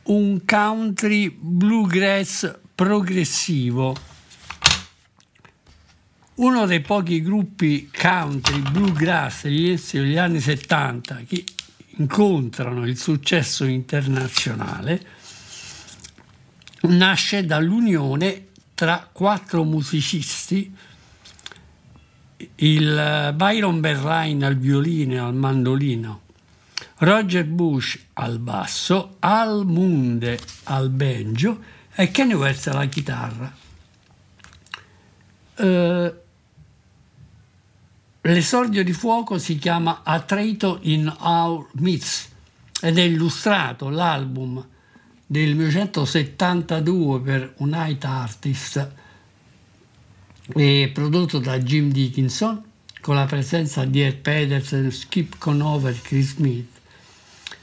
[0.03, 3.93] un country bluegrass progressivo
[6.39, 11.43] uno dei pochi gruppi country bluegrass degli inizi degli anni 70 che
[11.97, 15.05] incontrano il successo internazionale
[16.81, 20.73] nasce dall'unione tra quattro musicisti.
[22.55, 26.21] Il Byron Berline al violino e al mandolino
[26.99, 31.61] Roger Bush al basso Al Munde al banjo
[31.93, 33.53] e Kenny West alla chitarra.
[35.55, 36.13] Eh,
[38.21, 42.29] L'esordio di fuoco si chiama A Traitor in Our Midst
[42.81, 44.61] ed è illustrato l'album
[45.25, 48.91] del 1972 per un Night Artist
[50.91, 52.61] prodotto da Jim Dickinson
[52.99, 56.67] con la presenza di Ed Pedersen, Skip Conover e Chris Smith.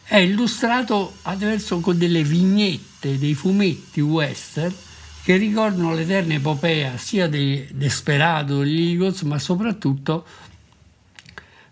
[0.04, 4.74] È illustrato attraverso delle vignette dei fumetti western
[5.22, 10.24] che ricordano l'eterna epopea sia dei Desperado degli Eagles, ma soprattutto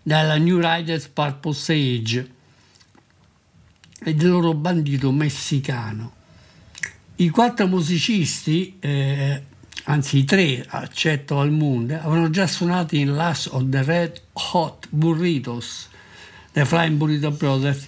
[0.07, 2.29] dalla New Riders Purpose Age
[4.03, 6.13] e del loro bandito messicano.
[7.15, 9.41] I quattro musicisti, eh,
[9.85, 14.21] anzi i tre, eccetto al mondo, avevano già suonato in Last of the Red
[14.53, 15.89] Hot Burritos,
[16.51, 17.87] The Flying Burrito Brothers,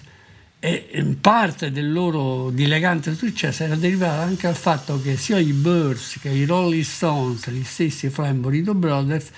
[0.58, 5.52] e in parte del loro dilegante successo era derivato anche dal fatto che sia i
[5.52, 9.30] Birds che i Rolling Stones, gli stessi Flying Burrito Brothers,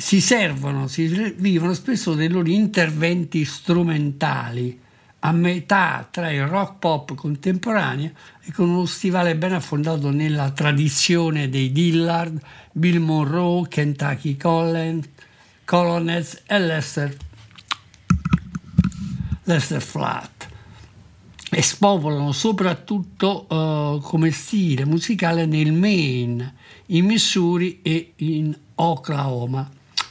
[0.00, 4.80] si servono, si vivono spesso dei loro interventi strumentali
[5.22, 8.12] a metà tra il rock pop contemporaneo
[8.42, 12.40] e con uno stivale ben affondato nella tradizione dei Dillard,
[12.72, 15.04] Bill Monroe, Kentucky Colonels
[16.46, 17.14] e Lester,
[19.44, 20.48] Lester Flat
[21.50, 26.54] e spopolano soprattutto uh, come stile musicale nel Maine,
[26.86, 29.70] in Missouri e in Oklahoma,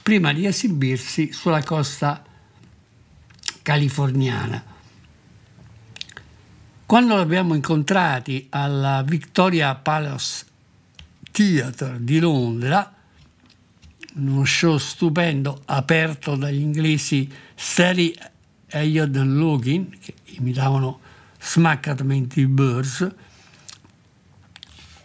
[0.10, 2.26] prima di esibirsi sulla costa
[3.62, 4.64] californiana.
[6.84, 10.48] Quando l'abbiamo incontrati alla Victoria Palace
[11.30, 12.92] Theatre di Londra,
[14.16, 18.12] uno show stupendo aperto dagli inglesi Sally
[18.66, 21.02] Elliot e Logan, che imitavano
[21.40, 23.08] smaccatamente i Birds,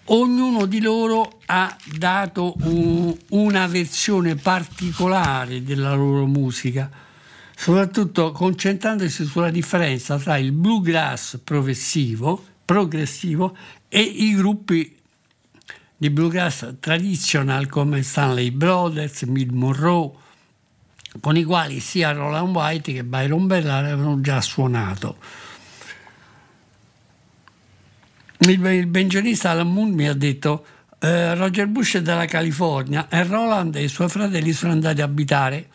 [0.07, 6.91] ognuno di loro ha dato un, una versione particolare della loro musica,
[7.57, 13.57] soprattutto concentrandosi sulla differenza tra il bluegrass progressivo, progressivo
[13.89, 14.97] e i gruppi
[15.97, 20.11] di bluegrass traditional come Stanley Brothers, Mid Monroe,
[21.21, 25.17] con i quali sia Roland White che Byron Bellare avevano già suonato.
[28.47, 30.67] Il, banjonista Alan Moon mi ha detto
[30.99, 35.05] eh, Roger Bush è dalla California e Roland e i suoi fratelli sono andati a
[35.05, 35.69] abitare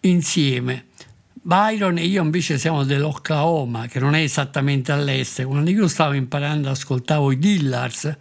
[0.00, 0.86] insieme.
[1.32, 5.44] Byron e io invece siamo dell'Oklahoma, che non è esattamente all'est.
[5.44, 8.16] Quando io stavo imparando, ascoltavo i Dillars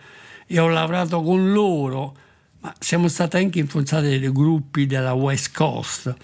[0.45, 2.15] e ho lavorato con loro,
[2.59, 6.15] ma siamo stati anche influenzati dai gruppi della West Coast.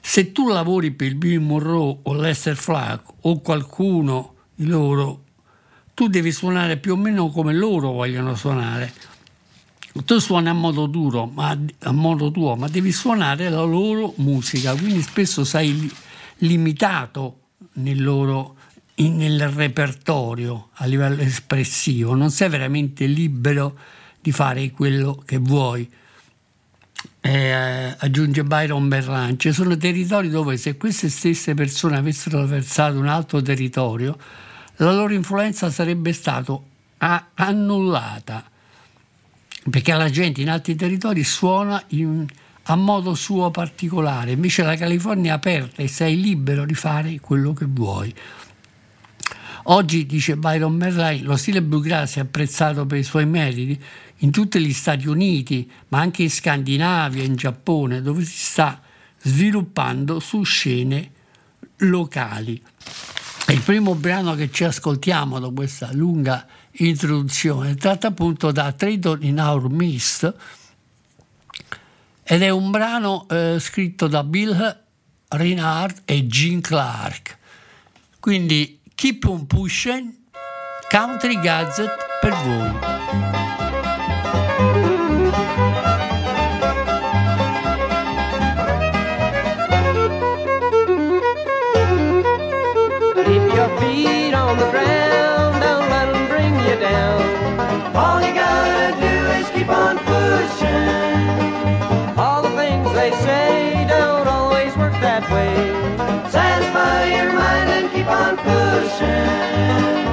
[0.00, 4.34] Se tu lavori per Bill Monroe o Lester Flack o qualcuno
[4.66, 5.24] loro,
[5.94, 8.92] tu devi suonare più o meno come loro vogliono suonare
[10.04, 14.74] tu suoni a modo duro, ma a modo tuo, ma devi suonare la loro musica,
[14.74, 15.90] quindi spesso sei li,
[16.38, 17.38] limitato
[17.74, 18.56] nel loro
[19.00, 23.78] nel repertorio a livello espressivo, non sei veramente libero
[24.20, 25.88] di fare quello che vuoi.
[27.22, 33.08] Eh, aggiunge Byron Berlan, ci sono territori dove se queste stesse persone avessero attraversato un
[33.08, 34.18] altro territorio,
[34.80, 36.58] la loro influenza sarebbe stata
[37.34, 38.44] annullata
[39.68, 42.26] perché la gente in altri territori suona in,
[42.64, 47.52] a modo suo particolare, invece la California è aperta e sei libero di fare quello
[47.52, 48.14] che vuoi.
[49.64, 53.78] Oggi, dice Byron Merlai, lo stile bluegrass è apprezzato per i suoi meriti
[54.18, 58.80] in tutti gli Stati Uniti, ma anche in Scandinavia, in Giappone, dove si sta
[59.18, 61.10] sviluppando su scene
[61.76, 62.60] locali.
[63.50, 69.40] Il primo brano che ci ascoltiamo da questa lunga introduzione tratta appunto da Trade in
[69.40, 70.32] Our Mist
[72.22, 74.84] ed è un brano eh, scritto da Bill
[75.26, 77.38] Reinhardt e Gene Clark.
[78.20, 80.12] Quindi Keep on Pushing,
[80.88, 82.99] Country Gazette per voi.
[103.00, 105.54] They say don't always work that way.
[106.30, 110.09] Satisfy your mind and keep on pushing.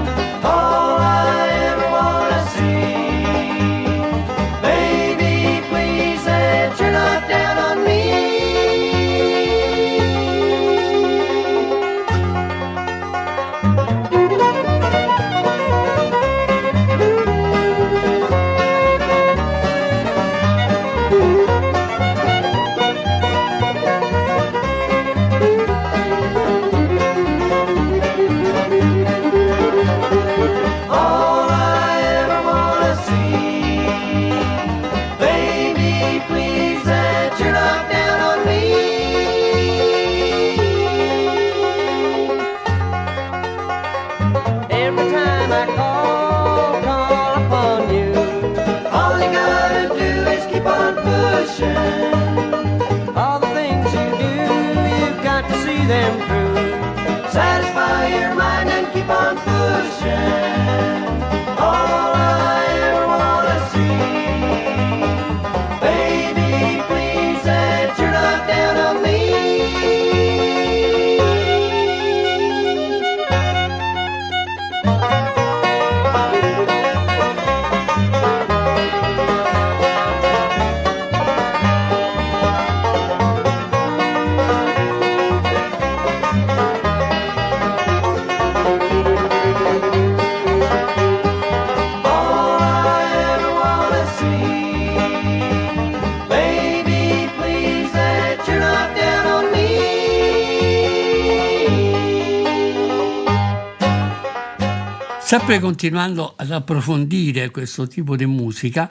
[105.27, 108.89] Sempre continuando ad approfondire questo tipo di musica,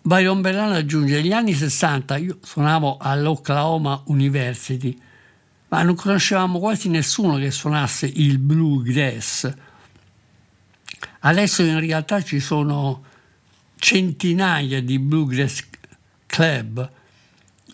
[0.00, 4.98] Byron Bellano aggiunge negli anni 60 io suonavo all'Oklahoma University,
[5.68, 9.52] ma non conoscevamo quasi nessuno che suonasse il bluegrass.
[11.18, 13.04] Adesso in realtà ci sono
[13.76, 15.66] centinaia di bluegrass
[16.24, 16.90] club,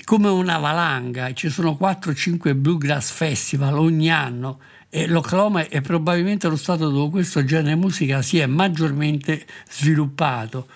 [0.03, 4.59] come una valanga, ci sono 4-5 bluegrass festival ogni anno
[4.97, 10.69] e l'Oklahoma è probabilmente lo stato dove questo genere di musica si è maggiormente sviluppato.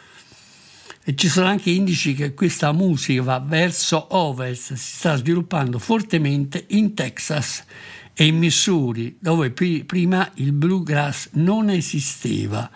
[1.03, 6.67] E ci sono anche indici che questa musica va verso ovest, si sta sviluppando fortemente
[6.69, 7.65] in Texas
[8.13, 12.71] e in Missouri, dove prima il bluegrass non esisteva.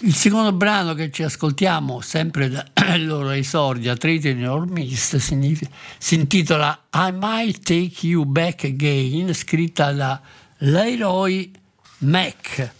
[0.00, 5.70] Il secondo brano che ci ascoltiamo, sempre dal loro esordio, Trade in Your Mist, significa-
[5.98, 10.20] si intitola I Might Take You Back Again, scritta da
[10.58, 11.50] Leroy
[11.98, 12.70] Mack.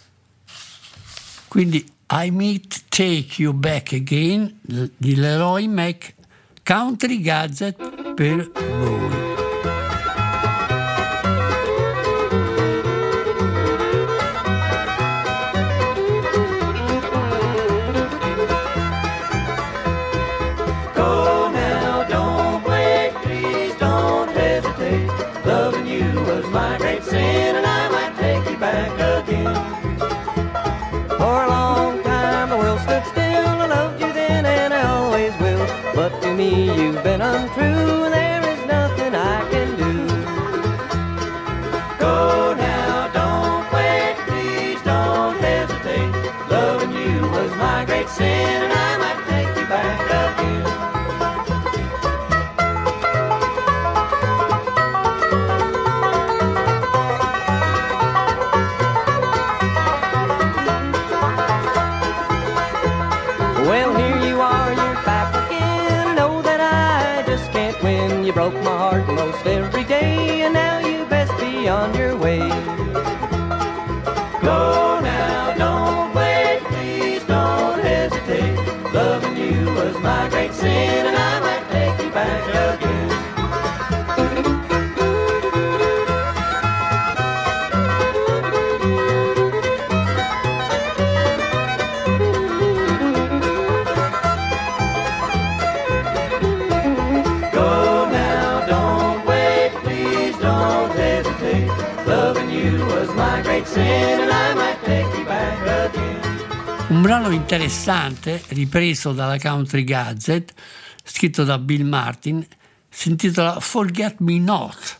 [1.47, 6.13] Quindi I Might Take You Back Again di Leroy Mack,
[6.63, 9.34] Country Gazette per voi.
[107.17, 110.53] Brano interessante, ripreso dalla Country Gazette,
[111.01, 112.45] scritto da Bill Martin,
[112.89, 114.99] si intitola Forget Me Not.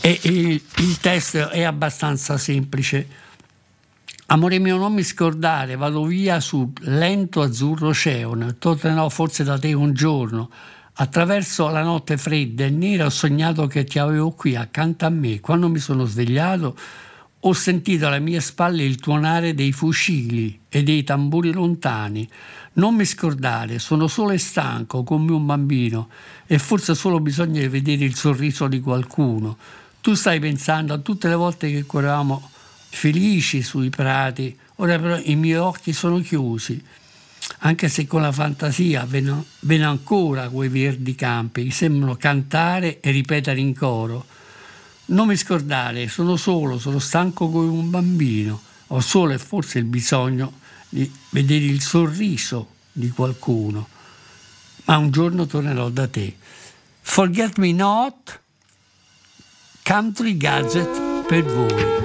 [0.00, 3.08] E il, il testo è abbastanza semplice.
[4.26, 9.72] Amore mio, non mi scordare, vado via sul lento azzurro oceano, tornerò forse da te
[9.72, 10.50] un giorno.
[10.94, 15.40] Attraverso la notte fredda e nera ho sognato che ti avevo qui accanto a me.
[15.40, 16.76] Quando mi sono svegliato
[17.46, 22.26] ho sentito alle mie spalle il tuonare dei fucili e dei tamburi lontani.
[22.74, 26.08] Non mi scordare, sono solo e stanco come un bambino
[26.46, 29.58] e forse solo bisogna vedere il sorriso di qualcuno.
[30.00, 32.50] Tu stai pensando a tutte le volte che correvamo
[32.88, 36.82] felici sui prati, ora però i miei occhi sono chiusi,
[37.58, 39.44] anche se con la fantasia vedo
[39.82, 44.24] ancora quei verdi campi che sembrano cantare e ripetere in coro.
[45.06, 49.84] Non mi scordare, sono solo, sono stanco come un bambino, ho solo e forse il
[49.84, 53.88] bisogno di vedere il sorriso di qualcuno,
[54.84, 56.36] ma un giorno tornerò da te.
[57.00, 58.40] Forget me not,
[59.82, 62.03] Country Gadget per voi.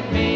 [0.00, 0.29] let me.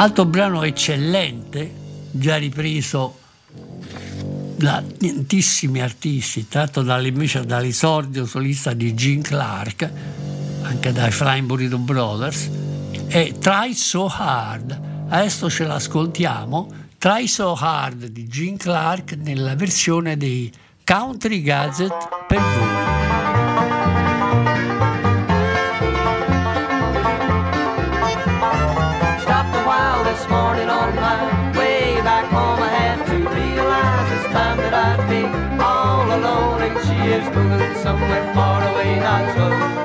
[0.00, 1.70] Altro brano eccellente,
[2.10, 3.18] già ripreso
[4.56, 9.90] da tantissimi artisti, tratto invece dall'esordio solista di Gene Clark,
[10.62, 12.48] anche dai Flying Burrito Brothers,
[13.08, 15.06] è Try So Hard.
[15.10, 20.50] Adesso ce l'ascoltiamo, Try So Hard di Gene Clark nella versione dei
[20.82, 22.19] Country Gazette
[37.20, 39.79] is moving somewhere far away, not close.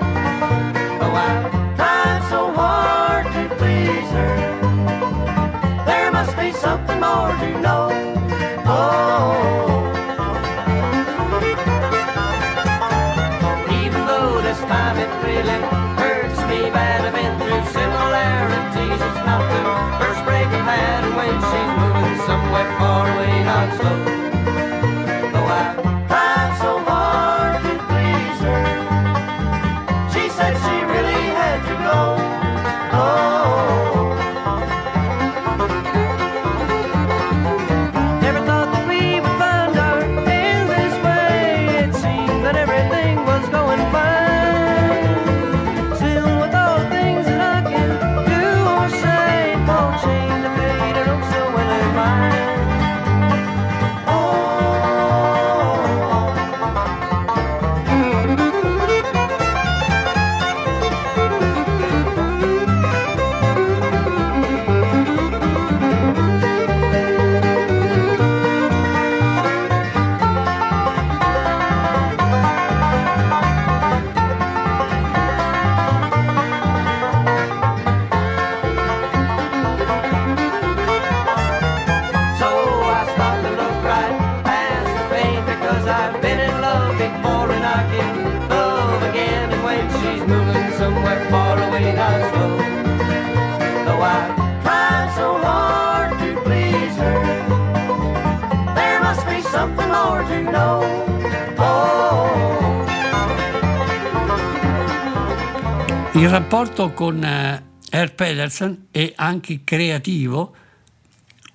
[106.38, 110.54] rapporto con eh, Herr Pedersen è anche creativo,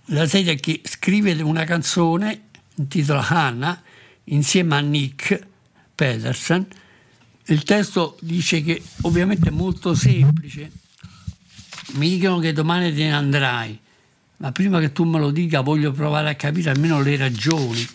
[0.07, 2.45] la serie che scrive una canzone
[2.77, 3.83] intitolata Hannah
[4.25, 5.38] insieme a Nick
[5.95, 6.66] Pedersen.
[7.49, 10.71] Il testo dice che ovviamente è molto semplice.
[11.97, 13.79] Mi dicono che domani te ne andrai,
[14.38, 17.87] ma prima che tu me lo dica voglio provare a capire almeno le ragioni,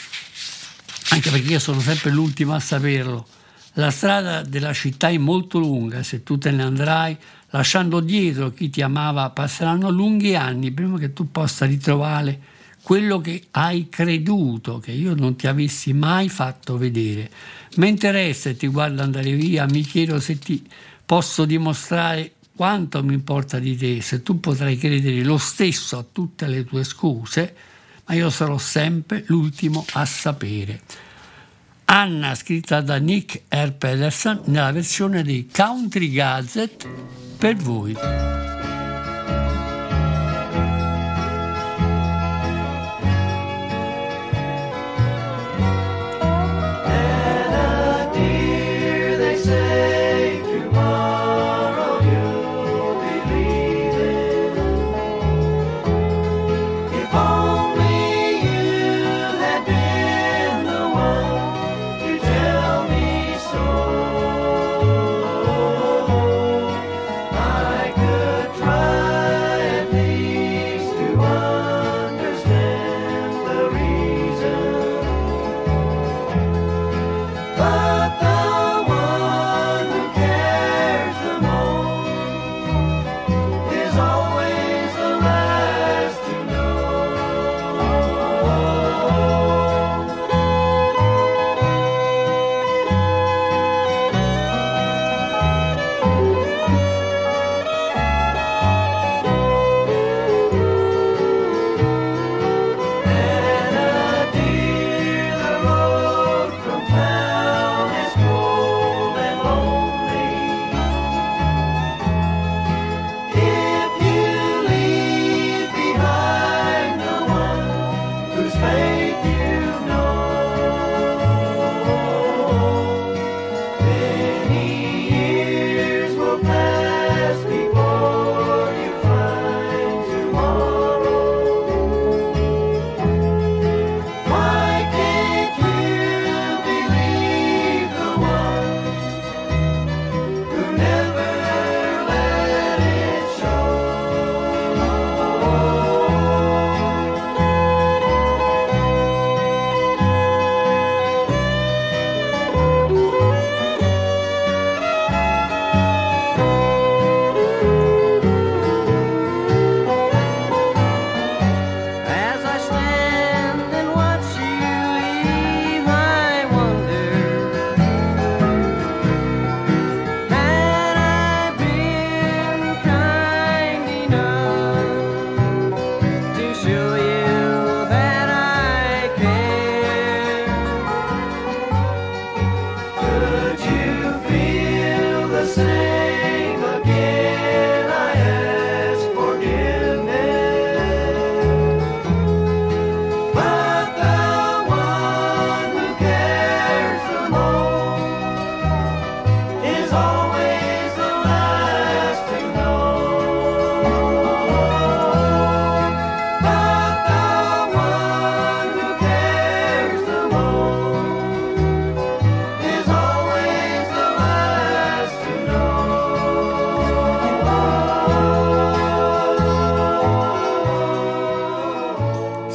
[1.10, 3.35] anche perché io sono sempre l'ultimo a saperlo.
[3.78, 7.18] La strada della città è molto lunga, se tu te ne andrai,
[7.50, 12.40] lasciando dietro chi ti amava, passeranno lunghi anni prima che tu possa ritrovare
[12.82, 17.30] quello che hai creduto che io non ti avessi mai fatto vedere.
[17.76, 20.66] Mentre resta e ti guardo andare via, mi chiedo se ti
[21.06, 26.48] posso dimostrare quanto mi importa di te, se tu potrai credere lo stesso a tutte
[26.48, 27.56] le tue scuse,
[28.06, 30.80] ma io sarò sempre l'ultimo a sapere.
[31.86, 33.72] Anna, scritta da Nick R.
[33.74, 36.88] Pedersen nella versione di Country Gazette
[37.38, 38.55] per voi.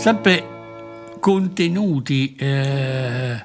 [0.00, 3.44] Sempre contenuti eh,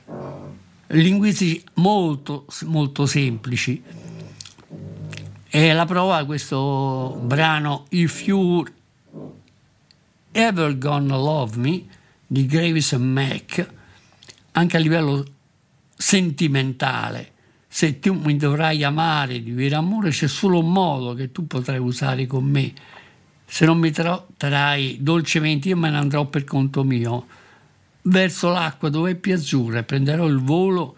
[0.88, 3.84] linguistici molto, molto semplici.
[5.50, 8.66] E la prova questo brano If You
[10.32, 11.84] Ever Gonna Love Me
[12.26, 13.70] di Graves and Mac,
[14.54, 15.26] anche a livello
[15.94, 17.34] sentimentale.
[17.68, 21.80] Se tu mi dovrai amare di vero amore, c'è solo un modo che tu potrai
[21.80, 22.74] usare con me.
[23.46, 27.26] Se non mi tratterai dolcemente, io me ne andrò per conto mio
[28.08, 30.96] verso l'acqua dove è più azzurra prenderò il volo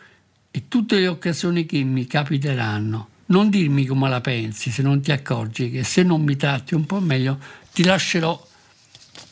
[0.52, 3.10] e tutte le occasioni che mi capiteranno.
[3.28, 6.86] Non dirmi come la pensi se non ti accorgi che se non mi tratti un
[6.86, 7.38] po' meglio
[7.74, 8.42] ti lascerò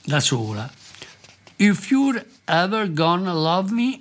[0.04, 0.70] da sola.
[1.58, 4.00] If You're Ever Gonna Love Me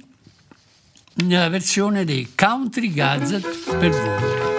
[1.24, 4.53] nella versione dei Country Gazette per voi.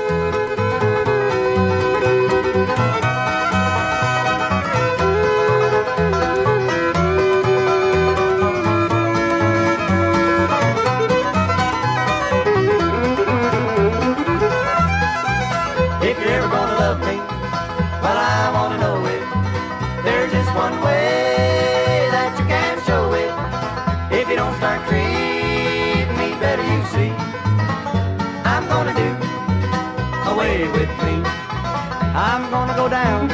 [32.16, 33.28] I'm gonna go down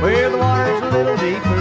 [0.00, 1.58] where the water's a little deeper.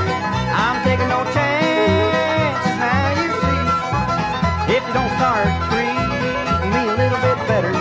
[0.53, 4.77] I'm taking no chances now, you see.
[4.77, 7.73] If you don't start treating me a little bit better,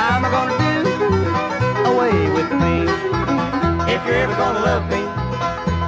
[0.00, 0.88] I'm gonna do
[1.92, 2.88] away with me.
[3.92, 5.02] If you're ever gonna love me,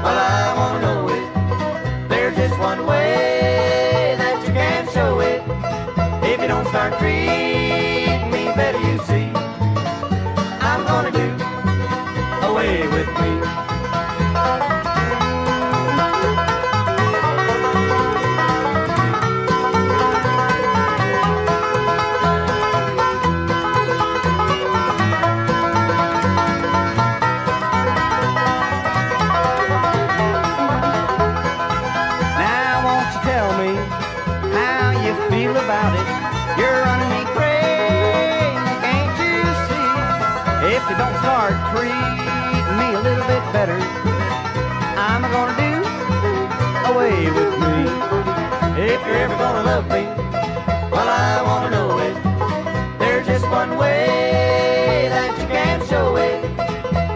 [0.04, 2.08] well, I wanna know it.
[2.10, 5.40] There's just one way that you can show it.
[6.22, 7.65] If you don't start treating
[12.66, 13.45] away with me.
[49.06, 50.02] You're ever gonna love me,
[50.90, 52.98] well I wanna know it.
[52.98, 56.44] There's just one way that you can show it.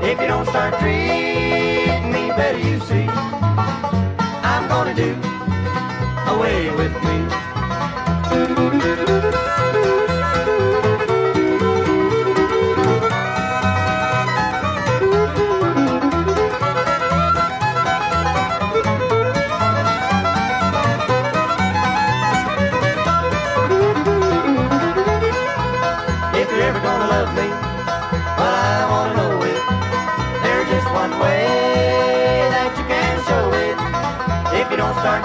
[0.05, 3.07] If you don't start treating me better, you see.
[4.53, 5.11] I'm gonna do
[6.33, 7.30] away with me.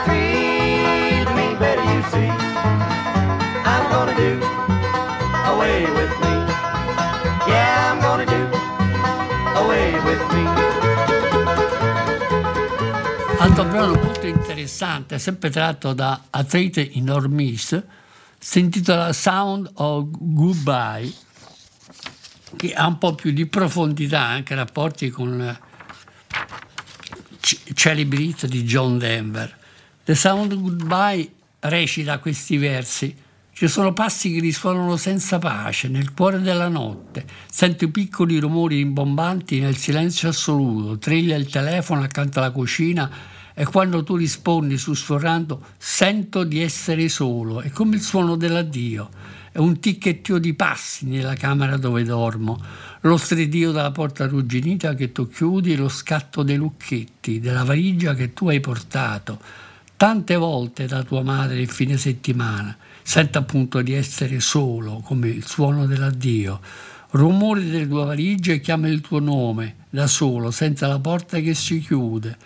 [0.03, 2.29] Treating me better, you see,
[3.63, 4.39] I'm gonna do
[5.51, 6.35] away with me.
[7.47, 8.49] Yeah, I'm gonna do
[9.55, 10.43] away with me.
[13.39, 17.81] Altro brano molto interessante, sempre tratto da Atrete in Ormis,
[18.37, 21.13] si intitola Sound of Goodbye,
[22.55, 25.59] che ha un po' più di profondità, anche rapporti con eh,
[27.39, 29.63] C- celebri hit di John Denver.
[30.05, 31.27] The Sound Goodbye
[31.61, 33.15] recita questi versi.
[33.51, 37.25] Ci sono passi che risuonano senza pace nel cuore della notte.
[37.49, 40.99] Sento piccoli rumori rimbombanti nel silenzio assoluto.
[40.99, 43.09] Triglia il telefono accanto alla cucina
[43.55, 47.61] e quando tu rispondi sussurrando sento di essere solo.
[47.61, 49.09] È come il suono dell'addio.
[49.51, 52.63] È un ticchettio di passi nella camera dove dormo.
[53.01, 58.33] Lo stridio della porta arrugginita che tu chiudi, lo scatto dei lucchetti, della valigia che
[58.33, 59.63] tu hai portato
[59.97, 62.75] tante volte da tua madre il fine settimana.
[63.01, 66.59] Sento appunto di essere solo, come il suono dell'addio.
[67.11, 71.79] Rumori delle tue valigie chiama il tuo nome, da solo, senza la porta che si
[71.79, 72.37] chiude.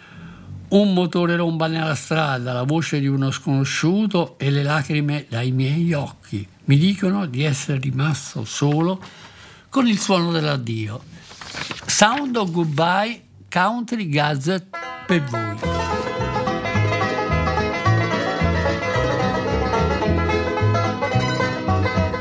[0.70, 5.94] Un motore romba nella strada, la voce di uno sconosciuto e le lacrime dai miei
[5.94, 6.48] occhi.
[6.66, 9.02] Mi dicono di essere rimasto solo
[9.70, 11.02] con il suono dell'addio.
[11.88, 15.79] Sound of Goodbye Country Gazette per voi.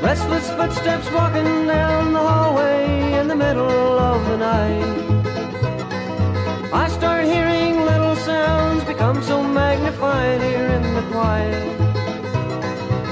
[0.09, 4.97] Restless footsteps walking down the hallway in the middle of the night.
[6.73, 11.63] I start hearing little sounds become so magnified here in the quiet.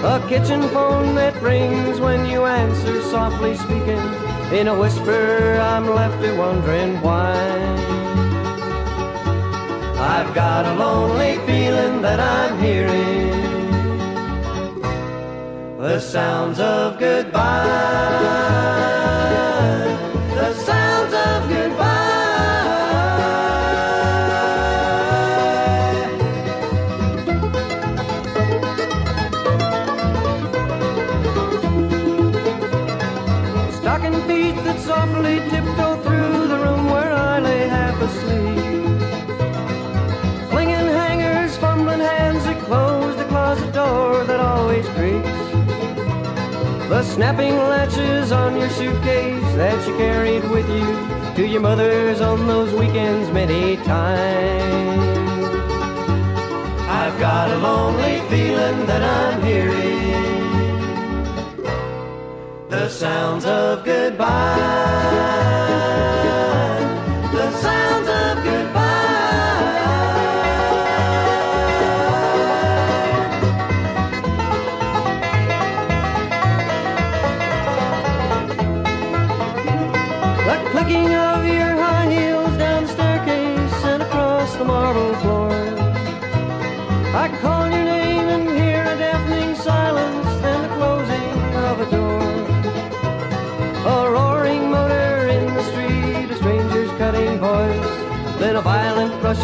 [0.04, 4.04] A kitchen phone that rings when you answer, softly speaking.
[4.59, 7.37] In a whisper, I'm left wondering why.
[10.14, 13.45] I've got a lonely feeling that I'm hearing
[15.87, 18.37] the sounds of goodbye.
[47.16, 52.74] Snapping latches on your suitcase that you carried with you to your mother's on those
[52.74, 55.00] weekends many times.
[56.87, 59.96] I've got a lonely feeling that I'm hearing
[62.68, 65.07] the sounds of goodbye.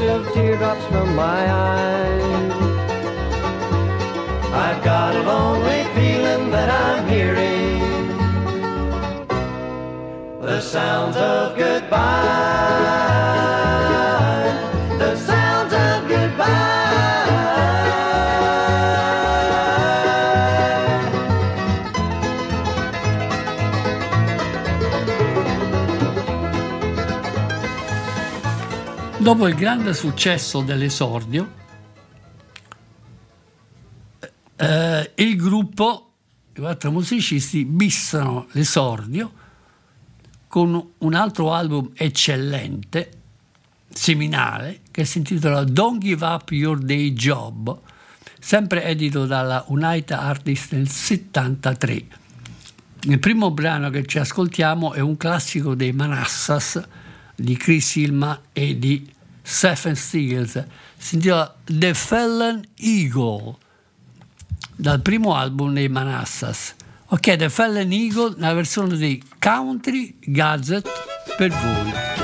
[0.09, 2.12] Of teardrops from my eyes.
[29.33, 31.51] Dopo il grande successo dell'esordio,
[34.57, 36.13] eh, il gruppo,
[36.55, 39.33] i quattro musicisti, bissano l'esordio
[40.49, 43.11] con un altro album eccellente,
[43.89, 47.81] seminale, che si intitola Don't Give Up Your Day Job,
[48.39, 52.07] sempre edito dalla United Artists nel 73.
[53.05, 56.87] Il primo brano che ci ascoltiamo è un classico dei Manassas
[57.35, 60.65] di Chris Ilma e di Stephen Stills.
[60.97, 63.57] Si intitola The Fallen Eagle,
[64.77, 66.75] dal primo album dei Manassas.
[67.07, 70.91] Ok, The Fallen Eagle, nella versione di Country Gazette
[71.37, 72.22] per voi.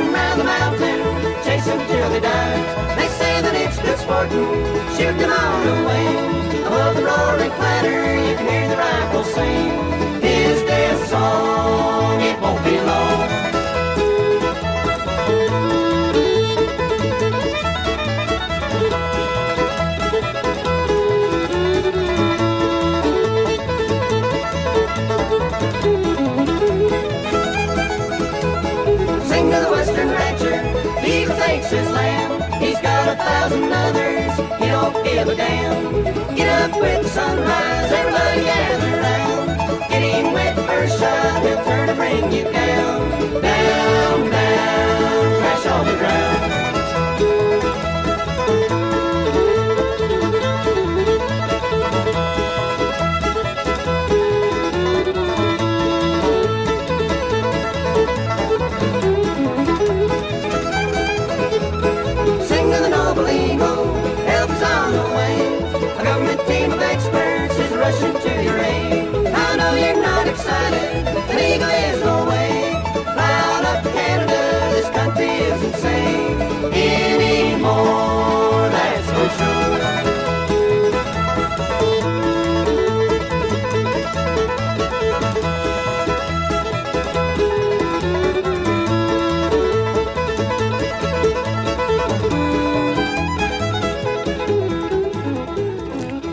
[0.00, 0.98] Them round the mountain,
[1.44, 2.60] chase till they die.
[2.96, 4.50] They say that it's good sporting,
[4.96, 5.30] shoot them
[5.66, 6.16] the wing.
[6.66, 9.72] Above the roaring clatter, you can hear the rifles sing.
[10.20, 11.99] His death song,
[33.10, 36.04] a thousand others, he don't give a damn.
[36.36, 39.90] Get up with the sunrise, everybody gather round.
[39.90, 43.10] Get him with the first shot, he'll turn and bring you down.
[43.42, 46.59] Down, down, crash on the ground.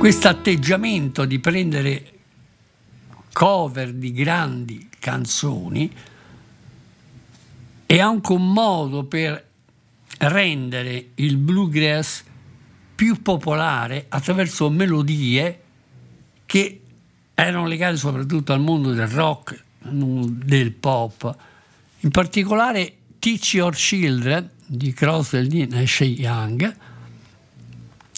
[0.07, 2.11] Questo atteggiamento di prendere
[3.33, 5.93] cover di grandi canzoni
[7.85, 9.45] è anche un modo per
[10.19, 12.23] rendere il bluegrass
[12.95, 15.61] più popolare attraverso melodie
[16.45, 16.81] che
[17.33, 21.35] erano legate soprattutto al mondo del rock, del pop.
[21.99, 26.95] In particolare Teach Your Children di Crosby, Nash Young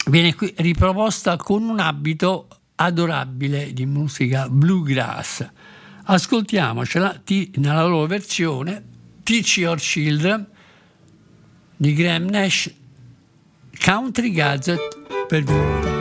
[0.10, 5.48] viene qui riproposta con un abito adorabile di musica bluegrass.
[6.06, 8.84] Ascoltiamocela ti- nella loro versione
[9.24, 10.48] Teach Your Children
[11.76, 12.74] di Graham Nash
[13.84, 14.98] Country Gazette
[15.28, 15.99] per voi.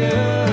[0.00, 0.49] Just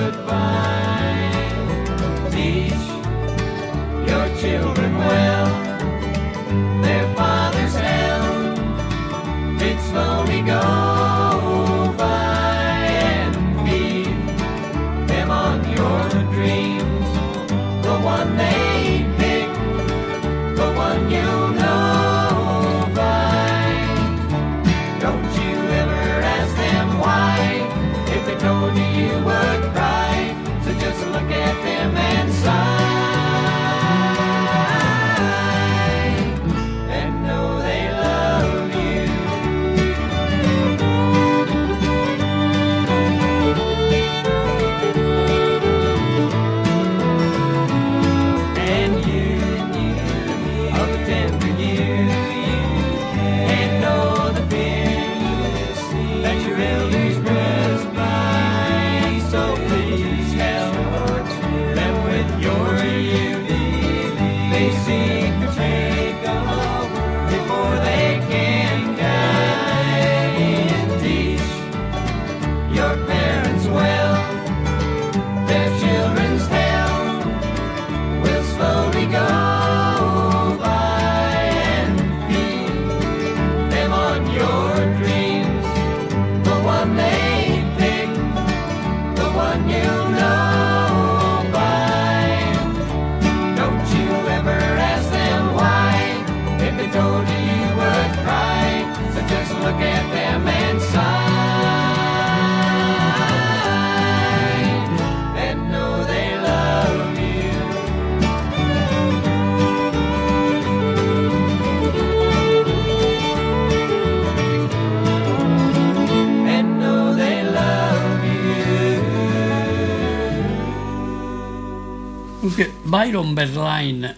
[123.24, 124.16] Berline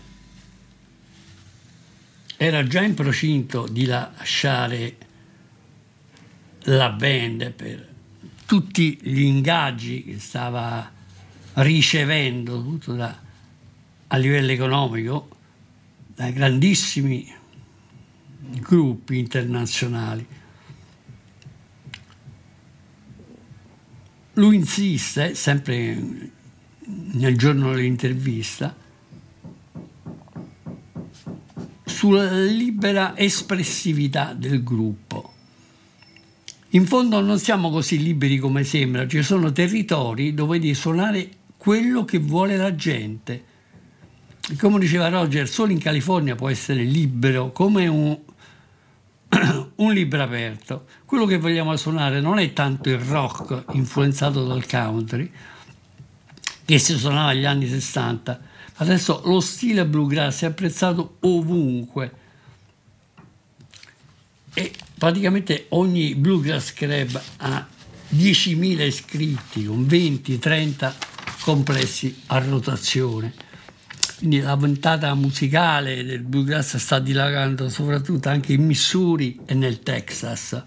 [2.36, 4.96] era già in procinto di lasciare
[6.64, 7.88] la band per
[8.46, 10.90] tutti gli ingaggi che stava
[11.55, 13.18] ricevendo soprattutto da-
[14.09, 15.28] a livello economico
[16.14, 17.32] da grandissimi
[18.61, 20.26] gruppi internazionali.
[24.34, 26.30] Lui insiste, sempre
[26.86, 28.74] nel giorno dell'intervista,
[32.01, 35.34] sulla libera espressività del gruppo.
[36.70, 41.28] In fondo non siamo così liberi come sembra, ci sono territori dove devi suonare
[41.59, 43.44] quello che vuole la gente.
[44.59, 48.18] Come diceva Roger, solo in California può essere libero come un,
[49.74, 50.86] un libro aperto.
[51.05, 55.30] Quello che vogliamo suonare non è tanto il rock influenzato dal country,
[56.64, 58.48] che si suonava negli anni 60.
[58.81, 62.12] Adesso lo stile bluegrass è apprezzato ovunque
[64.55, 67.66] e praticamente ogni bluegrass club ha
[68.14, 70.93] 10.000 iscritti con 20-30
[71.43, 73.35] complessi a rotazione.
[74.16, 80.64] Quindi la ventata musicale del bluegrass sta dilagando soprattutto anche in Missouri e nel Texas.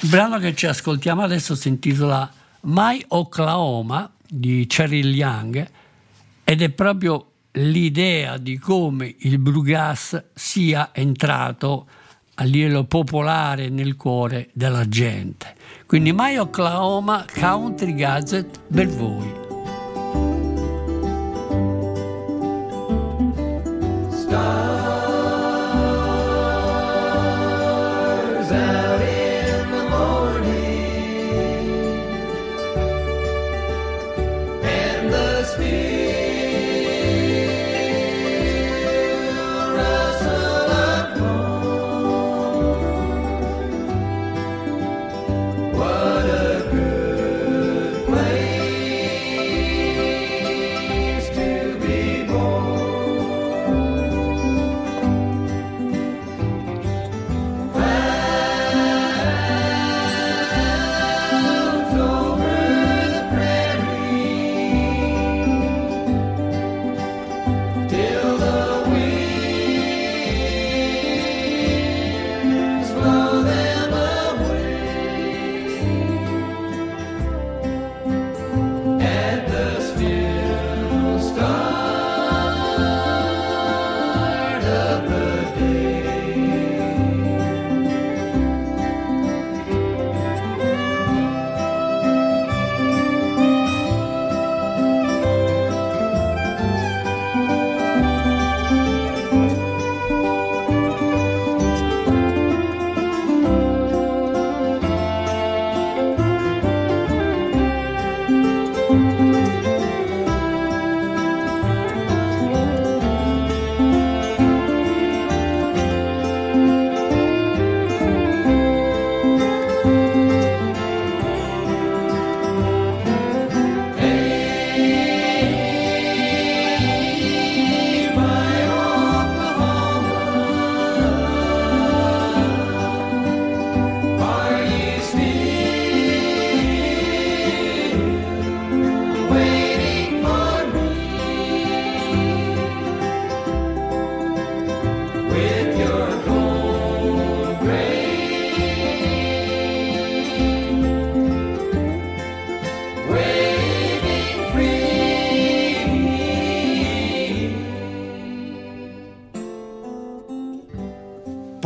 [0.00, 2.28] Il brano che ci ascoltiamo adesso si intitola
[2.62, 5.68] My Oklahoma di Cheryl Young
[6.44, 11.86] ed è proprio l'idea di come il bluegrass sia entrato
[12.34, 15.54] a livello popolare nel cuore della gente.
[15.86, 19.39] Quindi My Oklahoma Country Gazette per voi.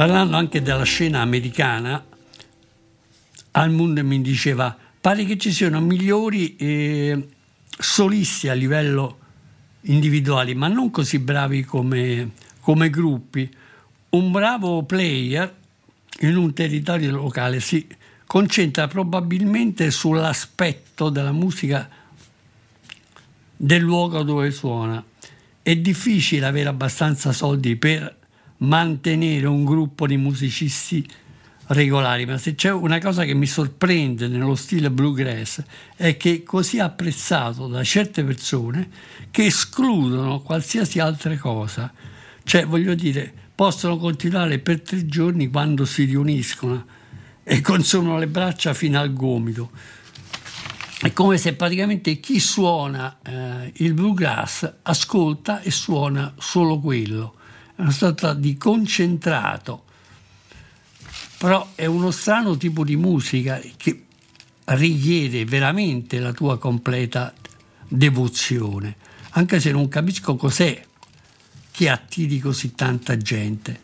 [0.05, 2.05] Parlando anche della scena americana,
[3.52, 7.28] Almund mi diceva pare che ci siano migliori eh,
[7.70, 9.18] solisti a livello
[9.84, 13.50] individuali, ma non così bravi come, come gruppi.
[14.11, 15.55] Un bravo player
[16.20, 17.86] in un territorio locale si
[18.26, 21.88] concentra probabilmente sull'aspetto della musica
[23.57, 25.02] del luogo dove suona.
[25.62, 28.16] È difficile avere abbastanza soldi per
[28.59, 31.07] mantenere un gruppo di musicisti
[31.68, 35.62] regolari, ma se c'è una cosa che mi sorprende nello stile bluegrass
[35.96, 38.88] è che è così apprezzato da certe persone
[39.30, 41.92] che escludono qualsiasi altra cosa.
[42.42, 46.84] Cioè, voglio dire, possono continuare per tre giorni quando si riuniscono
[47.42, 49.70] e consumano le braccia fino al gomito.
[51.00, 57.36] è come se praticamente chi suona eh, il bluegrass ascolta e suona solo quello,
[57.77, 59.85] una sorta di concentrato,
[61.39, 64.05] però è uno strano tipo di musica che
[64.66, 67.35] richiede veramente la tua completa
[67.89, 68.97] devozione,
[69.31, 70.83] anche se non capisco cos'è
[71.70, 73.83] che attiri così tanta gente.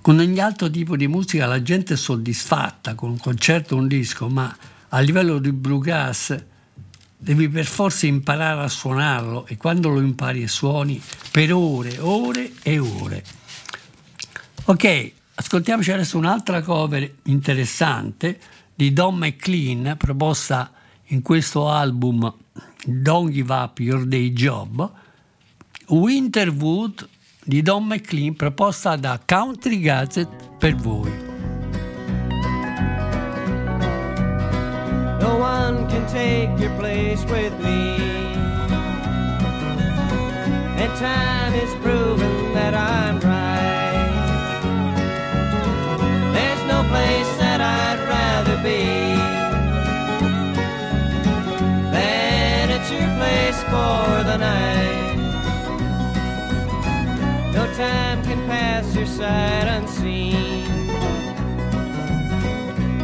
[0.00, 4.28] Con ogni altro tipo di musica la gente è soddisfatta con un concerto un disco,
[4.28, 4.54] ma
[4.90, 6.44] a livello di bluegrass
[7.24, 11.00] devi per forza imparare a suonarlo e quando lo impari e suoni
[11.30, 13.24] per ore, ore e ore.
[14.64, 18.38] Ok, ascoltiamoci adesso un'altra cover interessante
[18.74, 20.70] di Don McLean proposta
[21.08, 22.30] in questo album
[22.84, 24.92] Don't Give Up Your Day Job,
[25.86, 27.08] Winterwood
[27.42, 31.33] di Don McLean proposta da Country Gazette per voi.
[35.94, 37.80] Can take your place with me.
[40.80, 44.10] And time has proven that I'm right.
[46.34, 48.84] There's no place that I'd rather be
[51.94, 55.16] than at your place for the night.
[57.56, 60.66] No time can pass your sight unseen.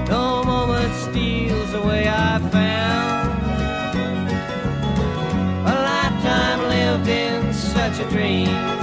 [0.08, 2.69] No moment steals away I found
[8.30, 8.79] me.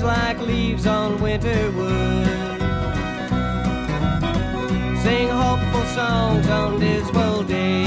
[0.00, 2.26] The like leaves on winter wood.
[5.02, 7.86] Sing hopeful songs on dismal days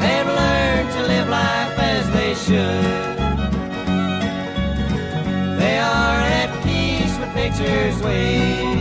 [0.00, 2.84] They've learned to live life as they should.
[5.60, 8.77] They are at peace with nature's ways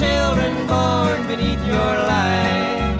[0.00, 2.96] children born beneath your light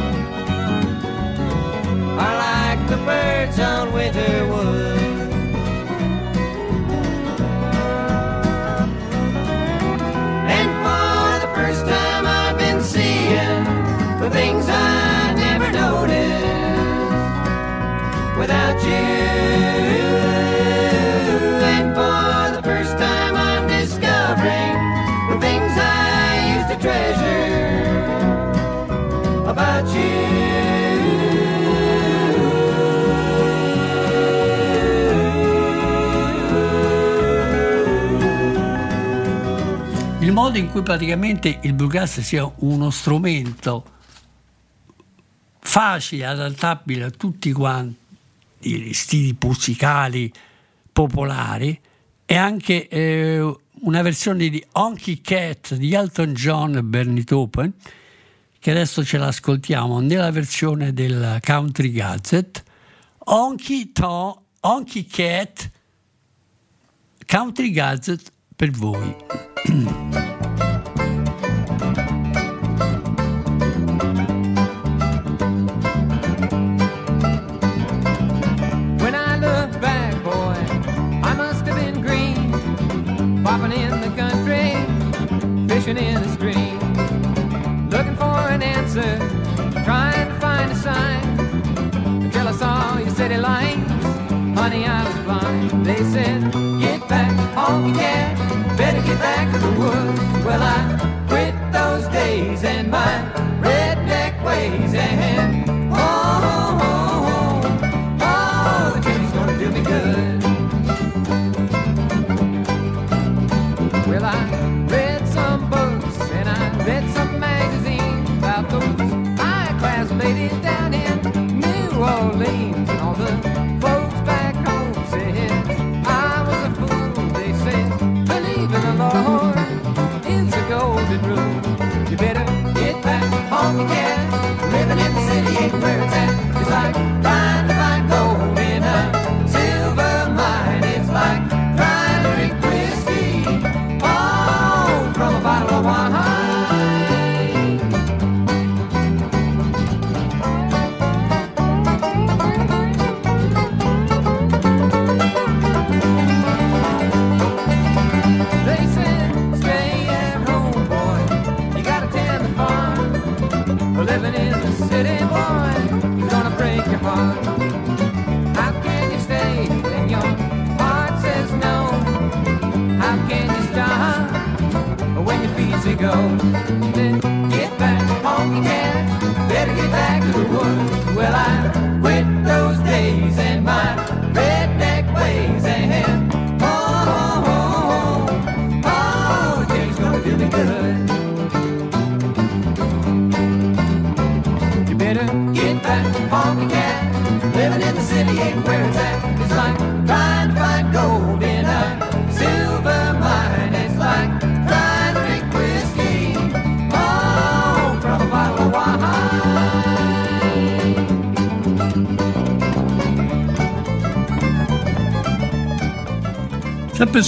[2.24, 4.79] are like the birds on winter wood.
[40.60, 43.98] In cui praticamente il bluegrass sia uno strumento
[45.58, 47.96] facile, adattabile a tutti quanti
[48.58, 50.30] gli stili musicali
[50.92, 51.78] popolari
[52.26, 57.72] e anche eh, una versione di Honky Cat di Elton John e Bernie Taupin
[58.58, 62.62] che adesso ce l'ascoltiamo nella versione del Country Gazette.
[63.18, 65.70] Honky, to, Honky Cat
[67.26, 69.16] Country Gazette per voi
[94.70, 100.44] They said, Get back, honky cat, better get back to the woods.
[100.44, 103.49] Well, I quit those days and my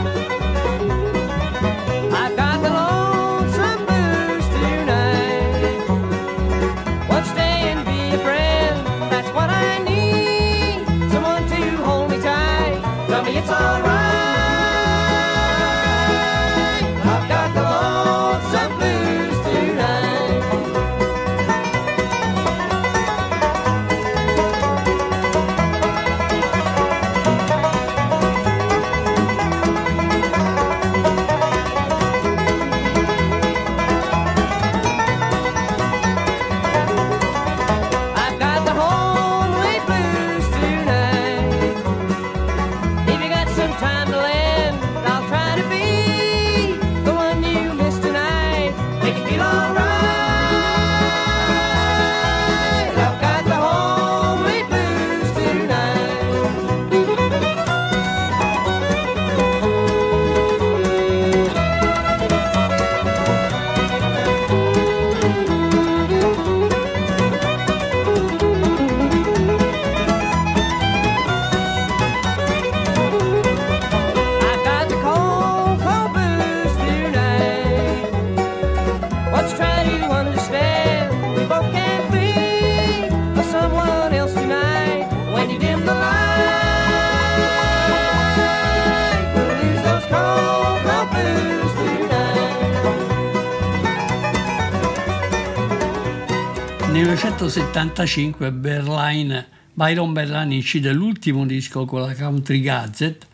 [96.92, 103.26] 1975 Berline, Byron Berline incide l'ultimo disco con la Country Gazette,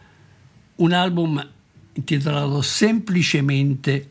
[0.76, 1.44] un album
[1.94, 4.10] intitolato semplicemente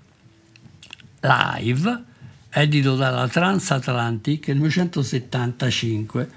[1.21, 2.03] Live,
[2.49, 6.31] edito dalla Transatlantic nel 1975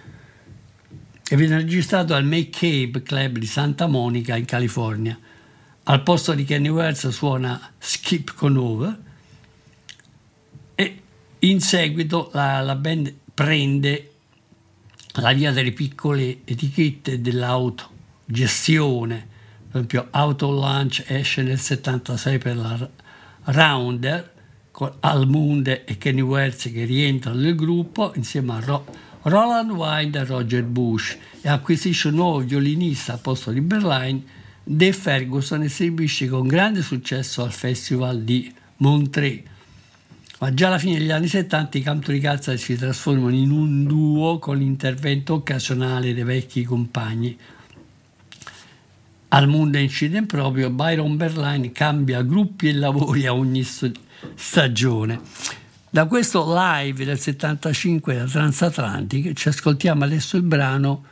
[1.29, 5.19] e viene registrato al McCabe Club di Santa Monica in California.
[5.83, 9.09] Al posto di Kenny Wells suona Skip Conover
[11.41, 14.11] in seguito la, la band prende
[15.15, 19.29] la via delle piccole etichette dell'autogestione,
[19.71, 22.89] per esempio Auto Launch esce nel 76 per la
[23.45, 24.33] Rounder
[24.71, 28.87] con Almunde e Kenny Wells che rientrano nel gruppo insieme a Ro-
[29.23, 34.23] Roland Wild e Roger Bush e acquisisce un nuovo violinista al posto di Berline,
[34.63, 39.43] De Ferguson esibisce con grande successo al Festival di Montreux.
[40.41, 44.39] Ma già alla fine degli anni 70 i Country Cats si trasformano in un duo
[44.39, 47.39] con l'intervento occasionale dei vecchi compagni.
[49.29, 53.99] Al mondo incide in proprio, Byron Berline cambia gruppi e lavori a ogni st-
[54.35, 55.21] stagione.
[55.91, 61.05] Da questo live del 75 da Transatlantic ci ascoltiamo adesso il brano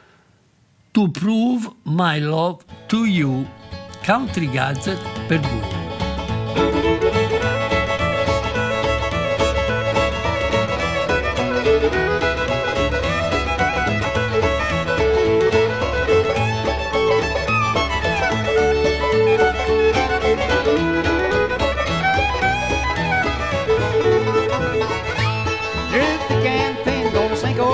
[0.90, 3.46] To Prove My Love to You,
[4.04, 5.77] Country Gazette per voi.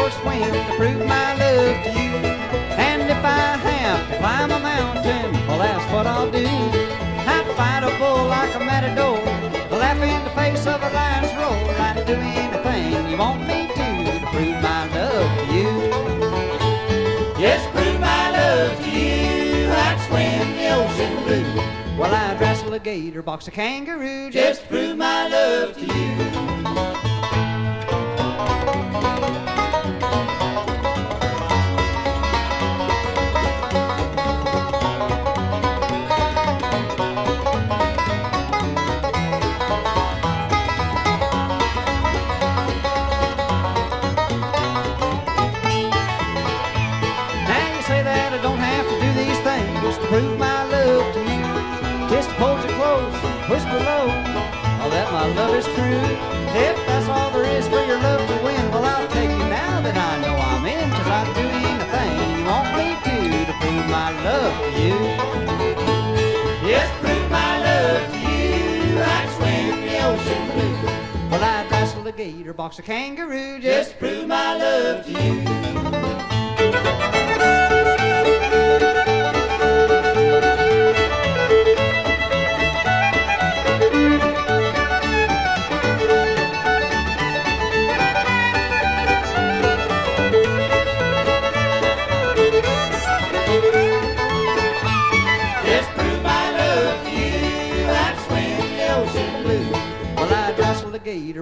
[0.05, 2.13] or swim to prove my love to you.
[2.77, 6.47] And if I have to climb a mountain, well, that's what I'll do.
[6.47, 9.17] I'd fight a bull like a matador,
[9.71, 11.57] laugh in the face of a lion's roar.
[11.81, 15.73] I'd do anything you want me to to prove my love to you.
[17.41, 19.71] Yes, prove my love to you.
[19.73, 21.99] I'd swim the ocean blue.
[21.99, 27.04] Well, I'd wrestle a gator, box a kangaroo, just prove my love to you.
[72.25, 75.45] Wrestle a box a kangaroo, just prove my love to you.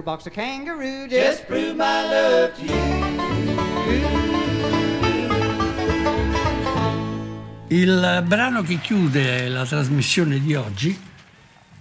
[0.03, 1.07] Box a kangaroo.
[1.07, 3.21] Just prove my love to you.
[7.69, 10.95] Il brano che chiude la trasmissione di oggi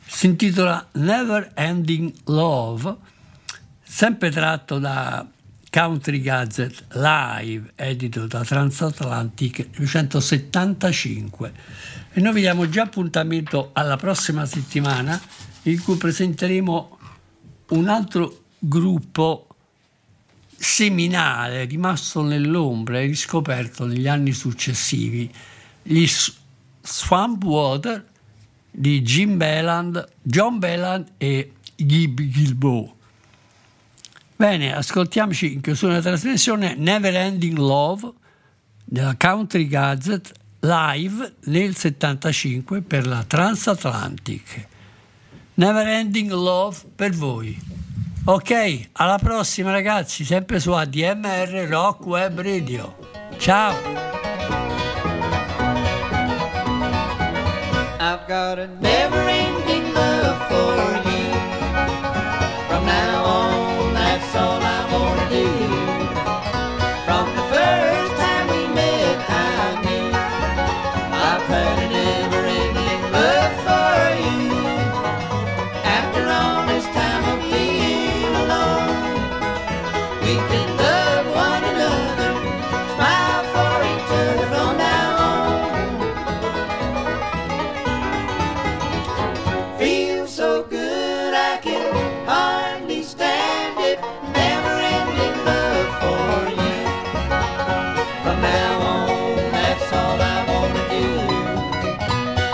[0.07, 2.97] si intitola Never Ending Love,
[3.83, 5.27] sempre tratto da
[5.69, 11.53] Country Gazette Live, edito da Transatlantic 1975.
[12.13, 15.21] E noi vi diamo già appuntamento alla prossima settimana
[15.65, 16.99] in cui presenteremo
[17.73, 19.47] un altro gruppo
[20.57, 25.33] seminale rimasto nell'ombra e riscoperto negli anni successivi,
[25.83, 26.07] gli
[26.81, 28.07] Swamp Water
[28.71, 32.97] di Jim Beland, John Beland e Gib Gilbo.
[34.37, 38.13] Bene, ascoltiamoci in chiusura della trasmissione Never Ending Love
[38.85, 44.71] della Country Gazette live nel 75 per la Transatlantic.
[45.63, 47.57] Never Ending Love per voi.
[48.25, 52.97] Ok, alla prossima ragazzi, sempre su ADMR Rock Web Radio.
[53.39, 53.73] Ciao!
[58.01, 59.22] I've got a never-ending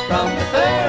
[0.09, 0.88] from the fair.